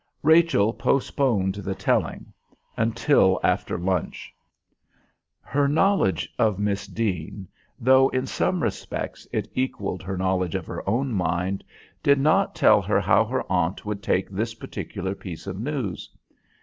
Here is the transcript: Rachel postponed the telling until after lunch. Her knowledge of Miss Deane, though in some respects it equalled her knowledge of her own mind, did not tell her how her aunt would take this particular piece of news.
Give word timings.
Rachel 0.23 0.73
postponed 0.73 1.53
the 1.53 1.75
telling 1.75 2.33
until 2.75 3.39
after 3.43 3.77
lunch. 3.77 4.33
Her 5.41 5.67
knowledge 5.67 6.27
of 6.39 6.57
Miss 6.57 6.87
Deane, 6.87 7.47
though 7.79 8.09
in 8.09 8.25
some 8.25 8.63
respects 8.63 9.27
it 9.31 9.47
equalled 9.53 10.01
her 10.01 10.17
knowledge 10.17 10.55
of 10.55 10.65
her 10.65 10.81
own 10.89 11.13
mind, 11.13 11.63
did 12.01 12.19
not 12.19 12.55
tell 12.55 12.81
her 12.81 12.99
how 12.99 13.25
her 13.25 13.43
aunt 13.47 13.85
would 13.85 14.01
take 14.01 14.27
this 14.31 14.55
particular 14.55 15.13
piece 15.13 15.45
of 15.45 15.59
news. 15.59 16.09